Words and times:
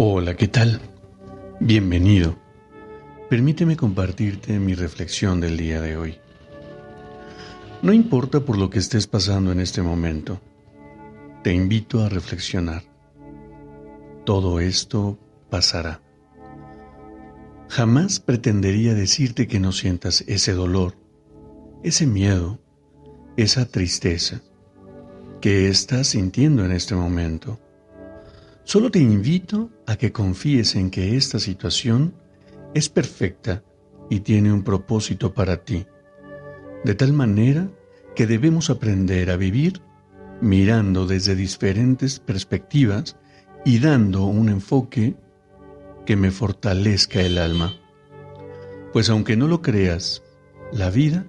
Hola, 0.00 0.36
¿qué 0.36 0.46
tal? 0.46 0.80
Bienvenido. 1.58 2.38
Permíteme 3.28 3.76
compartirte 3.76 4.60
mi 4.60 4.76
reflexión 4.76 5.40
del 5.40 5.56
día 5.56 5.80
de 5.80 5.96
hoy. 5.96 6.20
No 7.82 7.92
importa 7.92 8.38
por 8.38 8.58
lo 8.58 8.70
que 8.70 8.78
estés 8.78 9.08
pasando 9.08 9.50
en 9.50 9.58
este 9.58 9.82
momento, 9.82 10.40
te 11.42 11.52
invito 11.52 12.04
a 12.04 12.08
reflexionar. 12.08 12.84
Todo 14.24 14.60
esto 14.60 15.18
pasará. 15.50 16.00
Jamás 17.68 18.20
pretendería 18.20 18.94
decirte 18.94 19.48
que 19.48 19.58
no 19.58 19.72
sientas 19.72 20.22
ese 20.28 20.52
dolor, 20.52 20.94
ese 21.82 22.06
miedo, 22.06 22.60
esa 23.36 23.66
tristeza 23.66 24.42
que 25.40 25.68
estás 25.68 26.06
sintiendo 26.06 26.64
en 26.64 26.70
este 26.70 26.94
momento 26.94 27.58
Solo 28.68 28.90
te 28.90 28.98
invito 28.98 29.70
a 29.86 29.96
que 29.96 30.12
confíes 30.12 30.74
en 30.74 30.90
que 30.90 31.16
esta 31.16 31.38
situación 31.38 32.12
es 32.74 32.90
perfecta 32.90 33.64
y 34.10 34.20
tiene 34.20 34.52
un 34.52 34.62
propósito 34.62 35.32
para 35.32 35.64
ti, 35.64 35.86
de 36.84 36.94
tal 36.94 37.14
manera 37.14 37.70
que 38.14 38.26
debemos 38.26 38.68
aprender 38.68 39.30
a 39.30 39.38
vivir 39.38 39.80
mirando 40.42 41.06
desde 41.06 41.34
diferentes 41.34 42.20
perspectivas 42.20 43.16
y 43.64 43.78
dando 43.78 44.26
un 44.26 44.50
enfoque 44.50 45.16
que 46.04 46.16
me 46.16 46.30
fortalezca 46.30 47.22
el 47.22 47.38
alma. 47.38 47.74
Pues 48.92 49.08
aunque 49.08 49.34
no 49.34 49.48
lo 49.48 49.62
creas, 49.62 50.22
la 50.72 50.90
vida 50.90 51.26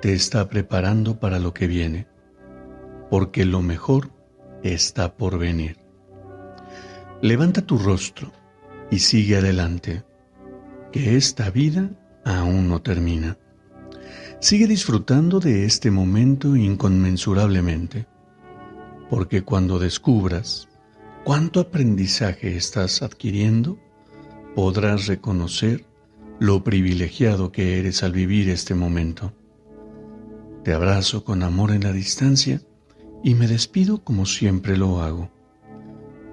te 0.00 0.12
está 0.12 0.48
preparando 0.48 1.18
para 1.18 1.40
lo 1.40 1.52
que 1.52 1.66
viene, 1.66 2.06
porque 3.10 3.44
lo 3.44 3.62
mejor 3.62 4.12
está 4.62 5.16
por 5.16 5.40
venir. 5.40 5.87
Levanta 7.20 7.62
tu 7.62 7.78
rostro 7.78 8.30
y 8.92 9.00
sigue 9.00 9.38
adelante, 9.38 10.04
que 10.92 11.16
esta 11.16 11.50
vida 11.50 11.90
aún 12.24 12.68
no 12.68 12.80
termina. 12.80 13.36
Sigue 14.38 14.68
disfrutando 14.68 15.40
de 15.40 15.64
este 15.64 15.90
momento 15.90 16.54
inconmensurablemente, 16.54 18.06
porque 19.10 19.42
cuando 19.42 19.80
descubras 19.80 20.68
cuánto 21.24 21.58
aprendizaje 21.58 22.56
estás 22.56 23.02
adquiriendo, 23.02 23.80
podrás 24.54 25.08
reconocer 25.08 25.84
lo 26.38 26.62
privilegiado 26.62 27.50
que 27.50 27.80
eres 27.80 28.04
al 28.04 28.12
vivir 28.12 28.48
este 28.48 28.76
momento. 28.76 29.32
Te 30.62 30.72
abrazo 30.72 31.24
con 31.24 31.42
amor 31.42 31.72
en 31.72 31.82
la 31.82 31.92
distancia 31.92 32.62
y 33.24 33.34
me 33.34 33.48
despido 33.48 34.04
como 34.04 34.24
siempre 34.24 34.76
lo 34.76 35.02
hago 35.02 35.32